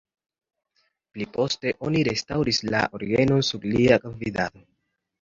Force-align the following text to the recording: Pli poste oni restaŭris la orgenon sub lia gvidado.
Pli 1.17 1.27
poste 1.35 1.75
oni 1.91 2.03
restaŭris 2.09 2.63
la 2.73 2.83
orgenon 3.01 3.49
sub 3.53 3.71
lia 3.79 4.05
gvidado. 4.11 4.69